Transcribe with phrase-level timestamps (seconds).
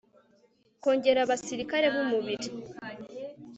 [0.83, 2.47] kongera abasirikare b'umubiri